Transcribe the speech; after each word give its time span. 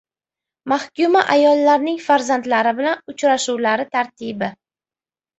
Mahkuma 0.71 1.19
ayollarning 1.33 1.99
farzandlari 2.05 2.71
bilan 2.79 3.03
uchrashuvlari 3.13 3.85
tartibi 3.97 4.49